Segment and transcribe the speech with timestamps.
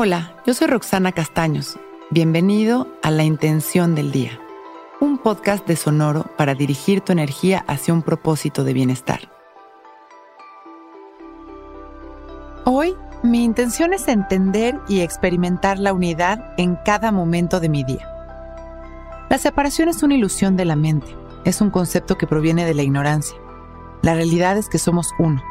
[0.00, 1.76] Hola, yo soy Roxana Castaños.
[2.10, 4.38] Bienvenido a La Intención del Día,
[5.00, 9.28] un podcast de Sonoro para dirigir tu energía hacia un propósito de bienestar.
[12.64, 12.94] Hoy,
[13.24, 18.08] mi intención es entender y experimentar la unidad en cada momento de mi día.
[19.28, 21.12] La separación es una ilusión de la mente,
[21.44, 23.36] es un concepto que proviene de la ignorancia.
[24.02, 25.42] La realidad es que somos uno.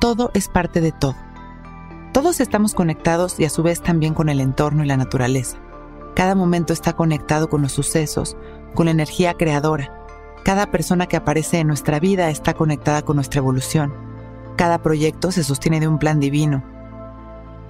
[0.00, 1.27] Todo es parte de todo.
[2.18, 5.56] Todos estamos conectados y a su vez también con el entorno y la naturaleza.
[6.16, 8.36] Cada momento está conectado con los sucesos,
[8.74, 10.04] con la energía creadora.
[10.42, 13.94] Cada persona que aparece en nuestra vida está conectada con nuestra evolución.
[14.56, 16.64] Cada proyecto se sostiene de un plan divino,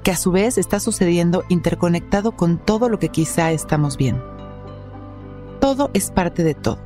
[0.03, 4.25] que a su vez está sucediendo interconectado con todo lo que quizá estamos viendo.
[5.61, 6.79] Todo es parte de todo,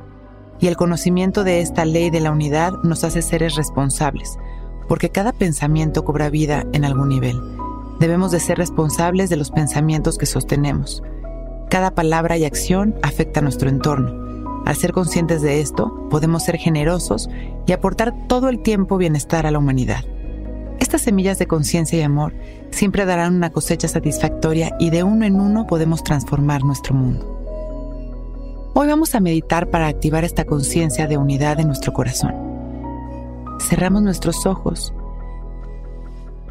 [0.59, 4.37] y el conocimiento de esta ley de la unidad nos hace seres responsables,
[4.87, 7.39] porque cada pensamiento cobra vida en algún nivel.
[7.99, 11.03] Debemos de ser responsables de los pensamientos que sostenemos.
[11.69, 14.63] Cada palabra y acción afecta a nuestro entorno.
[14.65, 17.29] Al ser conscientes de esto, podemos ser generosos
[17.65, 20.03] y aportar todo el tiempo bienestar a la humanidad.
[20.79, 22.33] Estas semillas de conciencia y amor
[22.71, 27.33] siempre darán una cosecha satisfactoria y de uno en uno podemos transformar nuestro mundo.
[28.75, 32.52] Hoy vamos a meditar para activar esta conciencia de unidad en nuestro corazón.
[33.69, 34.93] Cerramos nuestros ojos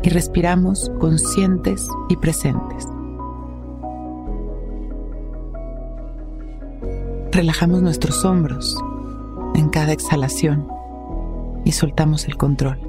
[0.03, 2.89] y respiramos conscientes y presentes.
[7.31, 8.77] Relajamos nuestros hombros
[9.55, 10.67] en cada exhalación
[11.67, 12.81] y soltamos el control.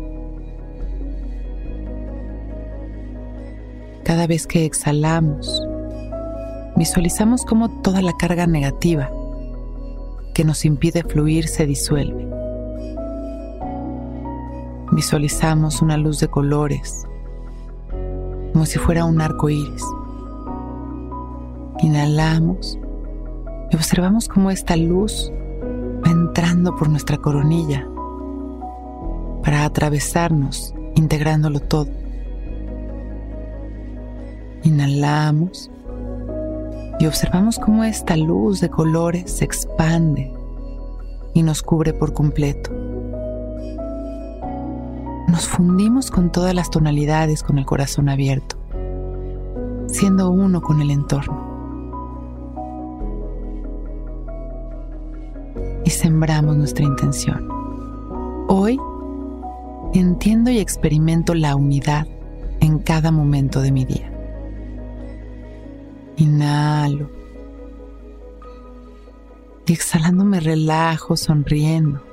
[4.06, 5.62] Cada vez que exhalamos,
[6.78, 9.12] visualizamos cómo toda la carga negativa
[10.34, 12.43] que nos impide fluir se disuelve.
[14.96, 17.08] Visualizamos una luz de colores,
[18.54, 19.84] como si fuera un arco iris.
[21.80, 22.78] Inhalamos
[23.72, 25.32] y observamos cómo esta luz
[26.06, 27.88] va entrando por nuestra coronilla
[29.44, 31.90] para atravesarnos, integrándolo todo.
[34.62, 35.72] Inhalamos
[37.00, 40.32] y observamos cómo esta luz de colores se expande
[41.34, 42.83] y nos cubre por completo
[45.34, 48.56] nos fundimos con todas las tonalidades con el corazón abierto,
[49.88, 51.52] siendo uno con el entorno.
[55.86, 57.50] Y sembramos nuestra intención.
[58.48, 58.80] Hoy
[59.96, 62.06] entiendo y experimento la unidad
[62.60, 64.14] en cada momento de mi día.
[66.18, 67.10] Inhalo.
[69.66, 72.04] Y exhalando me relajo sonriendo,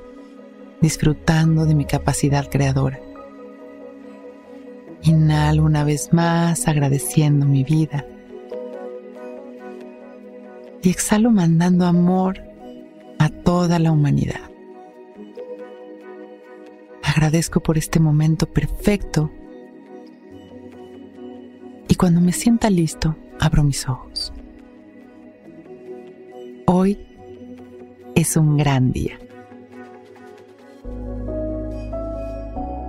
[0.81, 2.99] disfrutando de mi capacidad creadora.
[5.03, 8.05] Inhalo una vez más agradeciendo mi vida.
[10.83, 12.41] Y exhalo mandando amor
[13.19, 14.49] a toda la humanidad.
[17.03, 19.31] Agradezco por este momento perfecto.
[21.87, 24.31] Y cuando me sienta listo, abro mis ojos.
[26.67, 26.97] Hoy
[28.15, 29.19] es un gran día.